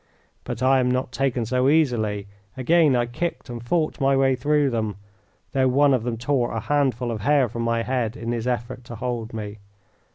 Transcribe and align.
But 0.45 0.63
I 0.63 0.79
am 0.79 0.89
not 0.89 1.11
taken 1.11 1.45
so 1.45 1.69
easily. 1.69 2.27
Again 2.57 2.95
I 2.95 3.05
kicked 3.05 3.51
and 3.51 3.61
fought 3.63 4.01
my 4.01 4.17
way 4.17 4.35
through 4.35 4.71
them, 4.71 4.95
though 5.51 5.67
one 5.67 5.93
of 5.93 6.01
them 6.01 6.17
tore 6.17 6.51
a 6.53 6.59
handful 6.59 7.11
of 7.11 7.21
hair 7.21 7.47
from 7.47 7.61
my 7.61 7.83
head 7.83 8.17
in 8.17 8.31
his 8.31 8.47
effort 8.47 8.83
to 8.85 8.95
hold 8.95 9.31
me. 9.31 9.59